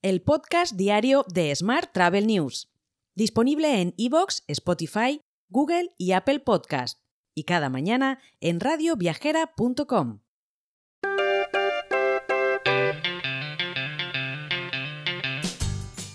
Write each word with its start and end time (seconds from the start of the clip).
el 0.00 0.22
podcast 0.22 0.76
diario 0.76 1.24
de 1.28 1.52
Smart 1.56 1.92
Travel 1.92 2.28
News, 2.28 2.70
disponible 3.16 3.80
en 3.80 3.94
iVoox, 3.96 4.42
Spotify, 4.46 5.20
Google 5.48 5.90
y 5.98 6.12
Apple 6.12 6.38
Podcast, 6.38 7.00
y 7.34 7.42
cada 7.44 7.68
mañana 7.68 8.20
en 8.40 8.60
radioviajera.com. 8.60 10.20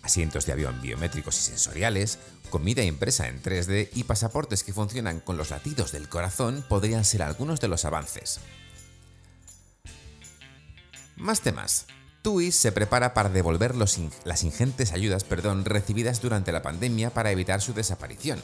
Asientos 0.00 0.46
de 0.46 0.52
avión 0.52 0.80
biométricos 0.80 1.36
y 1.36 1.42
sensoriales, 1.42 2.18
comida 2.48 2.82
impresa 2.84 3.28
en 3.28 3.42
3D 3.42 3.90
y 3.92 4.04
pasaportes 4.04 4.64
que 4.64 4.72
funcionan 4.72 5.20
con 5.20 5.36
los 5.36 5.50
latidos 5.50 5.92
del 5.92 6.08
corazón 6.08 6.64
podrían 6.66 7.04
ser 7.04 7.22
algunos 7.22 7.60
de 7.60 7.68
los 7.68 7.84
avances. 7.84 8.40
Más 11.16 11.42
temas. 11.42 11.84
TUI 12.22 12.50
se 12.50 12.72
prepara 12.72 13.12
para 13.12 13.28
devolver 13.28 13.74
las 13.76 14.42
ingentes 14.42 14.92
ayudas 14.92 15.24
perdón, 15.24 15.66
recibidas 15.66 16.22
durante 16.22 16.50
la 16.50 16.62
pandemia 16.62 17.10
para 17.10 17.30
evitar 17.30 17.60
su 17.60 17.74
desaparición. 17.74 18.42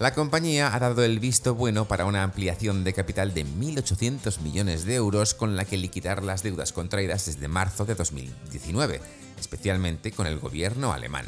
La 0.00 0.12
compañía 0.12 0.74
ha 0.74 0.78
dado 0.80 1.04
el 1.04 1.20
visto 1.20 1.54
bueno 1.54 1.86
para 1.86 2.04
una 2.04 2.24
ampliación 2.24 2.82
de 2.82 2.92
capital 2.92 3.32
de 3.32 3.46
1.800 3.46 4.40
millones 4.40 4.84
de 4.84 4.96
euros 4.96 5.34
con 5.34 5.54
la 5.54 5.64
que 5.64 5.76
liquidar 5.76 6.24
las 6.24 6.42
deudas 6.42 6.72
contraídas 6.72 7.26
desde 7.26 7.46
marzo 7.46 7.84
de 7.84 7.94
2019, 7.94 9.00
especialmente 9.38 10.10
con 10.10 10.26
el 10.26 10.40
gobierno 10.40 10.92
alemán. 10.92 11.26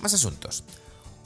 Más 0.00 0.14
asuntos. 0.14 0.62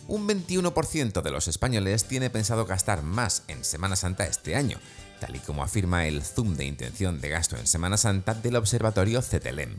Un 0.09 0.27
21% 0.27 1.20
de 1.20 1.31
los 1.31 1.47
españoles 1.47 2.06
tiene 2.06 2.31
pensado 2.31 2.65
gastar 2.65 3.03
más 3.03 3.43
en 3.49 3.65
Semana 3.65 3.97
Santa 3.97 4.26
este 4.26 4.56
año, 4.56 4.78
tal 5.21 5.37
y 5.37 5.41
como 5.41 5.62
afirma 5.62 6.06
el 6.06 6.22
Zoom 6.22 6.56
de 6.56 6.65
intención 6.65 7.21
de 7.21 7.28
gasto 7.28 7.56
en 7.56 7.66
Semana 7.66 7.99
Santa 7.99 8.32
del 8.32 8.56
observatorio 8.56 9.21
CETELEM. 9.21 9.76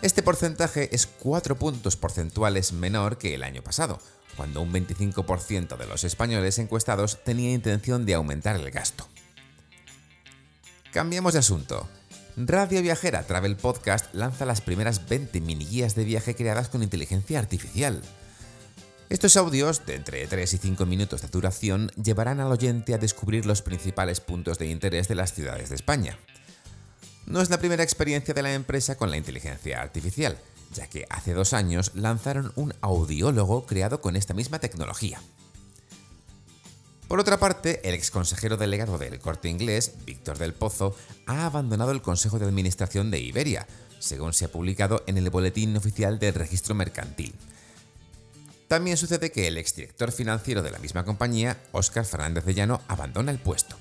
Este 0.00 0.22
porcentaje 0.22 0.94
es 0.94 1.08
4 1.08 1.56
puntos 1.56 1.96
porcentuales 1.96 2.72
menor 2.72 3.18
que 3.18 3.34
el 3.34 3.42
año 3.42 3.64
pasado, 3.64 3.98
cuando 4.36 4.62
un 4.62 4.72
25% 4.72 5.76
de 5.76 5.86
los 5.88 6.04
españoles 6.04 6.60
encuestados 6.60 7.18
tenía 7.24 7.50
intención 7.50 8.06
de 8.06 8.14
aumentar 8.14 8.54
el 8.54 8.70
gasto. 8.70 9.08
Cambiamos 10.92 11.32
de 11.32 11.40
asunto. 11.40 11.88
Radio 12.36 12.80
Viajera 12.80 13.24
Travel 13.24 13.56
Podcast 13.56 14.14
lanza 14.14 14.46
las 14.46 14.60
primeras 14.60 15.08
20 15.08 15.40
mini 15.40 15.66
guías 15.66 15.96
de 15.96 16.04
viaje 16.04 16.36
creadas 16.36 16.68
con 16.68 16.84
inteligencia 16.84 17.40
artificial. 17.40 18.00
Estos 19.08 19.36
audios, 19.36 19.84
de 19.84 19.96
entre 19.96 20.24
3 20.28 20.54
y 20.54 20.58
5 20.58 20.86
minutos 20.86 21.22
de 21.22 21.28
duración, 21.28 21.90
llevarán 22.00 22.38
al 22.38 22.52
oyente 22.52 22.94
a 22.94 22.98
descubrir 22.98 23.46
los 23.46 23.62
principales 23.62 24.20
puntos 24.20 24.60
de 24.60 24.68
interés 24.68 25.08
de 25.08 25.16
las 25.16 25.34
ciudades 25.34 25.70
de 25.70 25.74
España. 25.74 26.20
No 27.28 27.42
es 27.42 27.50
la 27.50 27.58
primera 27.58 27.82
experiencia 27.82 28.32
de 28.32 28.42
la 28.42 28.54
empresa 28.54 28.96
con 28.96 29.10
la 29.10 29.18
inteligencia 29.18 29.82
artificial, 29.82 30.38
ya 30.72 30.86
que 30.86 31.04
hace 31.10 31.34
dos 31.34 31.52
años 31.52 31.92
lanzaron 31.94 32.52
un 32.56 32.72
audiólogo 32.80 33.66
creado 33.66 34.00
con 34.00 34.16
esta 34.16 34.32
misma 34.32 34.60
tecnología. 34.60 35.20
Por 37.06 37.20
otra 37.20 37.38
parte, 37.38 37.86
el 37.86 37.94
ex 37.94 38.10
consejero 38.10 38.56
delegado 38.56 38.96
del 38.96 39.18
corte 39.18 39.50
inglés, 39.50 39.92
Víctor 40.06 40.38
del 40.38 40.54
Pozo, 40.54 40.96
ha 41.26 41.44
abandonado 41.44 41.90
el 41.90 42.00
Consejo 42.00 42.38
de 42.38 42.46
Administración 42.46 43.10
de 43.10 43.20
Iberia, 43.20 43.66
según 43.98 44.32
se 44.32 44.46
ha 44.46 44.52
publicado 44.52 45.04
en 45.06 45.18
el 45.18 45.28
Boletín 45.28 45.76
Oficial 45.76 46.18
del 46.18 46.32
Registro 46.32 46.74
Mercantil. 46.74 47.34
También 48.68 48.96
sucede 48.96 49.30
que 49.30 49.48
el 49.48 49.58
exdirector 49.58 50.12
financiero 50.12 50.62
de 50.62 50.70
la 50.70 50.78
misma 50.78 51.04
compañía, 51.04 51.58
Óscar 51.72 52.06
Fernández 52.06 52.46
de 52.46 52.54
Llano, 52.54 52.80
abandona 52.88 53.32
el 53.32 53.38
puesto. 53.38 53.76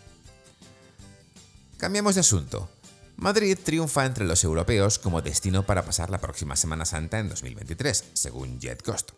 Cambiamos 1.78 2.16
de 2.16 2.22
asunto. 2.22 2.70
Madrid 3.18 3.58
triunfa 3.62 4.06
entre 4.06 4.26
los 4.26 4.44
europeos 4.44 5.00
como 5.00 5.24
destino 5.24 5.66
para 5.66 5.84
pasar 5.84 6.12
la 6.12 6.20
próxima 6.20 6.56
Semana 6.56 6.86
Santa 6.86 7.18
en 7.18 7.30
2023, 7.30 8.12
según 8.14 8.60
JetCost. 8.60 9.10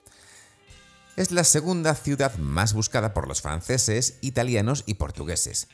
Es 1.18 1.32
la 1.32 1.44
segunda 1.44 1.94
ciudad 1.96 2.38
más 2.38 2.72
buscada 2.72 3.14
por 3.14 3.28
los 3.28 3.42
franceses, 3.42 4.18
italianos 4.22 4.86
y 4.86 4.94
portugueses. 4.94 5.68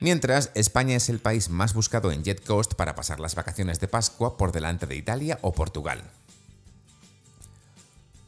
Mientras, 0.00 0.50
España 0.54 0.96
es 0.96 1.10
el 1.10 1.18
país 1.18 1.50
más 1.50 1.74
buscado 1.74 2.10
en 2.10 2.24
JetCoast 2.24 2.72
para 2.72 2.94
pasar 2.94 3.20
las 3.20 3.34
vacaciones 3.34 3.80
de 3.80 3.88
Pascua 3.88 4.38
por 4.38 4.52
delante 4.52 4.86
de 4.86 4.96
Italia 4.96 5.38
o 5.42 5.52
Portugal. 5.52 6.10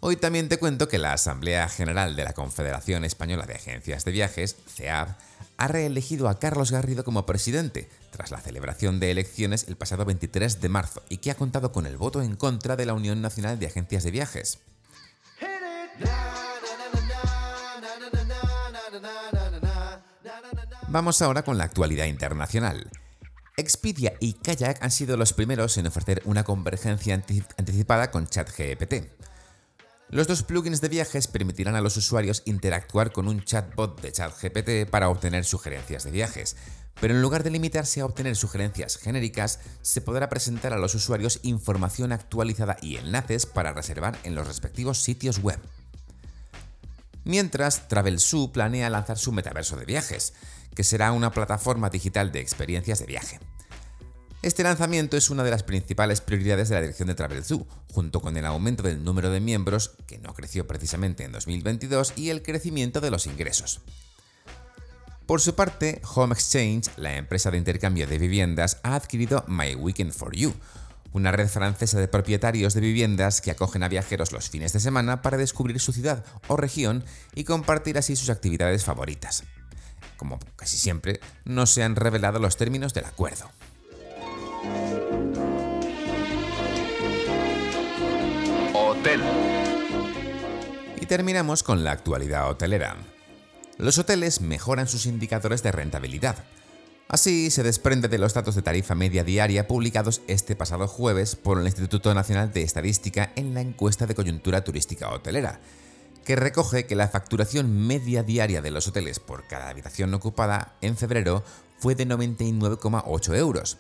Hoy 0.01 0.17
también 0.17 0.51
te 0.51 0.59
cuento 0.59 0.87
que 0.87 0.99
la 0.99 1.15
Asamblea 1.15 1.67
General 1.71 2.15
de 2.15 2.25
la 2.25 2.35
Confederación 2.35 3.07
Española 3.07 3.47
de 3.47 3.55
Agencias 3.55 4.05
de 4.05 4.13
Viajes, 4.13 4.57
CEAB, 4.69 5.17
ha 5.59 5.67
reelegido 5.67 6.29
a 6.29 6.39
Carlos 6.39 6.71
Garrido 6.71 7.05
como 7.05 7.27
presidente 7.27 7.91
tras 8.13 8.31
la 8.31 8.41
celebración 8.41 9.01
de 9.01 9.11
elecciones 9.11 9.67
el 9.69 9.77
pasado 9.77 10.05
23 10.05 10.61
de 10.61 10.69
marzo 10.69 11.03
y 11.09 11.19
que 11.19 11.33
ha 11.33 11.35
contado 11.35 11.73
con 11.73 11.85
el 11.85 11.97
voto 11.97 12.23
en 12.23 12.37
contra 12.37 12.77
de 12.77 12.87
la 12.87 12.95
Unión 12.95 13.21
Nacional 13.21 13.59
de 13.59 13.67
Agencias 13.67 14.05
de 14.05 14.11
Viajes. 14.13 14.61
Vamos 20.87 21.21
ahora 21.21 21.43
con 21.43 21.59
la 21.59 21.65
actualidad 21.65 22.07
internacional. 22.07 22.91
Expedia 23.57 24.15
y 24.21 24.35
Kayak 24.35 24.83
han 24.83 24.93
sido 24.93 25.17
los 25.17 25.33
primeros 25.33 25.77
en 25.77 25.89
ofrecer 25.89 26.23
una 26.25 26.45
convergencia 26.45 27.15
anticipada 27.57 28.13
con 28.13 28.29
ChatGPT. 28.29 29.18
Los 30.11 30.27
dos 30.27 30.43
plugins 30.43 30.81
de 30.81 30.89
viajes 30.89 31.27
permitirán 31.27 31.77
a 31.77 31.83
los 31.83 31.99
usuarios 31.99 32.43
interactuar 32.47 33.13
con 33.13 33.29
un 33.29 33.45
chatbot 33.45 34.01
de 34.01 34.11
ChatGPT 34.11 34.91
para 34.91 35.11
obtener 35.11 35.45
sugerencias 35.45 36.05
de 36.05 36.11
viajes, 36.11 36.57
pero 36.99 37.13
en 37.13 37.21
lugar 37.21 37.43
de 37.43 37.51
limitarse 37.51 38.01
a 38.01 38.07
obtener 38.07 38.35
sugerencias 38.35 38.97
genéricas, 38.97 39.61
se 39.83 40.01
podrá 40.01 40.31
presentar 40.31 40.73
a 40.73 40.79
los 40.79 40.95
usuarios 40.95 41.41
información 41.43 42.13
actualizada 42.13 42.79
y 42.81 42.97
enlaces 42.97 43.45
para 43.45 43.75
reservar 43.75 44.19
en 44.23 44.35
los 44.35 44.47
respectivos 44.47 45.03
sitios 45.03 45.41
web. 45.43 45.61
Mientras, 47.25 47.89
TravelSoo 47.89 48.51
planea 48.51 48.89
lanzar 48.89 49.19
su 49.19 49.31
metaverso 49.33 49.77
de 49.77 49.85
viajes, 49.85 50.33
que 50.75 50.85
será 50.85 51.13
una 51.13 51.33
plataforma 51.33 51.91
digital 51.91 52.33
de 52.33 52.41
experiencias 52.41 53.01
de 53.01 53.07
viaje. 53.07 53.41
Este 54.49 54.63
lanzamiento 54.63 55.19
es 55.19 55.29
una 55.29 55.45
de 55.45 55.51
las 55.51 55.63
principales 55.63 56.23
prioridades 56.23 56.71
de 56.71 56.77
la 56.77 56.81
dirección 56.81 57.07
de 57.07 57.15
TravelZoo, 57.15 57.67
junto 57.93 58.23
con 58.23 58.35
el 58.35 58.47
aumento 58.47 58.83
del 58.83 59.05
número 59.05 59.29
de 59.29 59.41
miembros, 59.41 59.91
que 60.07 60.17
no 60.17 60.33
creció 60.33 60.67
precisamente 60.67 61.23
en 61.23 61.33
2022, 61.33 62.15
y 62.17 62.31
el 62.31 62.43
crecimiento 62.43 63.03
de 63.03 63.11
los 63.11 63.27
ingresos. 63.27 63.83
Por 65.27 65.43
su 65.43 65.55
parte, 65.55 66.01
Home 66.15 66.33
Exchange, 66.33 66.89
la 66.97 67.19
empresa 67.19 67.51
de 67.51 67.59
intercambio 67.59 68.07
de 68.07 68.17
viviendas, 68.17 68.79
ha 68.85 68.95
adquirido 68.95 69.45
My 69.49 69.75
Weekend 69.75 70.13
for 70.13 70.35
You, 70.35 70.55
una 71.13 71.31
red 71.31 71.49
francesa 71.49 72.01
de 72.01 72.09
propietarios 72.09 72.73
de 72.73 72.81
viviendas 72.81 73.43
que 73.43 73.51
acogen 73.51 73.83
a 73.83 73.89
viajeros 73.89 74.33
los 74.33 74.49
fines 74.49 74.73
de 74.73 74.81
semana 74.81 75.21
para 75.21 75.37
descubrir 75.37 75.79
su 75.79 75.93
ciudad 75.93 76.25
o 76.47 76.57
región 76.57 77.05
y 77.35 77.45
compartir 77.45 77.99
así 77.99 78.17
sus 78.17 78.31
actividades 78.31 78.83
favoritas. 78.83 79.45
Como 80.17 80.39
casi 80.57 80.79
siempre, 80.79 81.21
no 81.45 81.67
se 81.67 81.83
han 81.83 81.97
revelado 81.97 82.39
los 82.39 82.57
términos 82.57 82.95
del 82.95 83.05
acuerdo. 83.05 83.51
Hotel. 88.75 89.21
Y 91.01 91.07
terminamos 91.07 91.63
con 91.63 91.85
la 91.85 91.93
actualidad 91.93 92.49
hotelera. 92.51 92.97
Los 93.77 93.99
hoteles 93.99 94.41
mejoran 94.41 94.89
sus 94.89 95.07
indicadores 95.07 95.63
de 95.63 95.73
rentabilidad. 95.73 96.45
Así 97.09 97.51
se 97.51 97.63
desprende 97.63 98.09
de 98.09 98.19
los 98.19 98.35
datos 98.35 98.55
de 98.55 98.63
tarifa 98.63 98.95
media 98.95 99.25
diaria 99.25 99.67
publicados 99.67 100.21
este 100.27 100.57
pasado 100.57 100.87
jueves 100.87 101.37
por 101.37 101.59
el 101.59 101.65
Instituto 101.65 102.13
Nacional 102.13 102.53
de 102.53 102.63
Estadística 102.63 103.33
en 103.35 103.55
la 103.55 103.63
encuesta 103.63 104.07
de 104.07 104.15
coyuntura 104.15 104.63
turística 104.63 105.09
hotelera, 105.09 105.61
que 106.27 106.37
recoge 106.37 106.85
que 106.85 106.97
la 106.97 107.09
facturación 107.09 107.87
media 107.87 108.23
diaria 108.23 108.61
de 108.61 108.71
los 108.71 108.89
hoteles 108.89 109.21
por 109.21 109.47
cada 109.47 109.71
habitación 109.71 110.13
ocupada 110.13 110.77
en 110.83 110.99
febrero 110.99 111.43
fue 111.79 111.95
de 111.95 112.07
99,8 112.07 113.37
euros. 113.37 113.79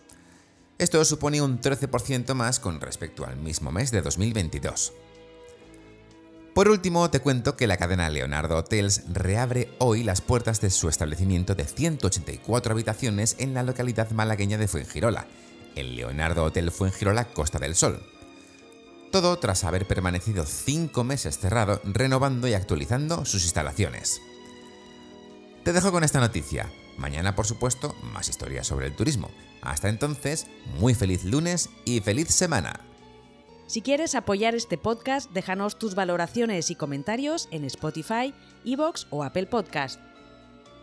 Esto 0.78 1.04
supone 1.04 1.42
un 1.42 1.60
13% 1.60 2.34
más 2.34 2.60
con 2.60 2.80
respecto 2.80 3.26
al 3.26 3.36
mismo 3.36 3.72
mes 3.72 3.90
de 3.90 4.00
2022. 4.00 4.92
Por 6.54 6.68
último, 6.68 7.10
te 7.10 7.18
cuento 7.18 7.56
que 7.56 7.66
la 7.66 7.76
cadena 7.76 8.08
Leonardo 8.08 8.56
Hotels 8.56 9.02
reabre 9.12 9.72
hoy 9.78 10.04
las 10.04 10.20
puertas 10.20 10.60
de 10.60 10.70
su 10.70 10.88
establecimiento 10.88 11.56
de 11.56 11.64
184 11.64 12.72
habitaciones 12.72 13.34
en 13.40 13.54
la 13.54 13.64
localidad 13.64 14.10
malagueña 14.12 14.56
de 14.56 14.68
Fuengirola, 14.68 15.26
el 15.74 15.96
Leonardo 15.96 16.44
Hotel 16.44 16.70
Fuengirola 16.70 17.24
Costa 17.32 17.58
del 17.58 17.74
Sol. 17.74 18.00
Todo 19.10 19.36
tras 19.38 19.64
haber 19.64 19.86
permanecido 19.88 20.46
5 20.46 21.02
meses 21.02 21.38
cerrado 21.38 21.80
renovando 21.82 22.46
y 22.46 22.54
actualizando 22.54 23.24
sus 23.24 23.42
instalaciones. 23.42 24.20
Te 25.64 25.72
dejo 25.72 25.90
con 25.90 26.04
esta 26.04 26.20
noticia. 26.20 26.70
Mañana, 26.98 27.34
por 27.34 27.46
supuesto, 27.46 27.94
más 28.12 28.28
historias 28.28 28.66
sobre 28.66 28.86
el 28.86 28.94
turismo. 28.94 29.30
Hasta 29.62 29.88
entonces, 29.88 30.46
muy 30.78 30.94
feliz 30.94 31.24
lunes 31.24 31.70
y 31.84 32.00
feliz 32.00 32.28
semana. 32.28 32.80
Si 33.66 33.82
quieres 33.82 34.14
apoyar 34.14 34.54
este 34.54 34.78
podcast, 34.78 35.30
déjanos 35.30 35.78
tus 35.78 35.94
valoraciones 35.94 36.70
y 36.70 36.74
comentarios 36.74 37.48
en 37.50 37.64
Spotify, 37.64 38.34
Evox 38.64 39.06
o 39.10 39.22
Apple 39.22 39.46
Podcast. 39.46 40.00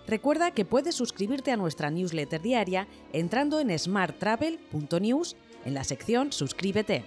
Recuerda 0.08 0.52
que 0.52 0.66
puedes 0.66 0.96
suscribirte 0.96 1.52
a 1.52 1.58
nuestra 1.58 1.90
newsletter 1.90 2.42
diaria 2.42 2.88
entrando 3.12 3.60
en 3.60 3.78
smarttravel.news 3.78 5.36
en 5.66 5.74
la 5.74 5.84
sección 5.84 6.32
Suscríbete. 6.32 7.06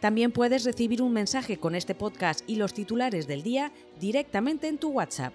También 0.00 0.32
puedes 0.32 0.64
recibir 0.64 1.02
un 1.02 1.12
mensaje 1.12 1.58
con 1.58 1.74
este 1.74 1.94
podcast 1.94 2.48
y 2.48 2.56
los 2.56 2.72
titulares 2.72 3.26
del 3.26 3.42
día 3.42 3.72
directamente 4.00 4.68
en 4.68 4.78
tu 4.78 4.90
WhatsApp. 4.90 5.34